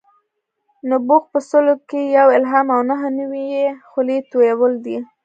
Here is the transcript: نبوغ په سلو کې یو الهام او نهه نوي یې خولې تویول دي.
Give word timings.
نبوغ 0.89 1.23
په 1.31 1.39
سلو 1.49 1.75
کې 1.89 1.99
یو 2.17 2.27
الهام 2.37 2.67
او 2.75 2.81
نهه 2.89 3.09
نوي 3.19 3.43
یې 3.55 3.65
خولې 3.89 4.17
تویول 4.31 4.73
دي. 4.85 4.97